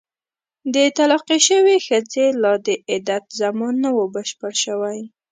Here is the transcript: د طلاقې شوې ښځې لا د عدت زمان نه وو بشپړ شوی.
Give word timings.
د 0.73 0.75
طلاقې 0.97 1.37
شوې 1.47 1.75
ښځې 1.87 2.25
لا 2.41 2.53
د 2.67 2.67
عدت 2.93 3.23
زمان 3.41 3.73
نه 3.83 3.89
وو 3.95 4.05
بشپړ 4.15 4.53
شوی. 4.63 4.99